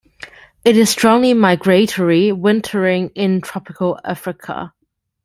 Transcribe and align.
It 0.65 0.77
is 0.77 0.89
strongly 0.89 1.35
migratory, 1.35 2.31
wintering 2.31 3.09
in 3.13 3.39
tropical 3.41 3.99
Africa. 4.03 4.73